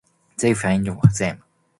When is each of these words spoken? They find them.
They 0.39 0.55
find 0.55 0.87
them. 0.87 0.99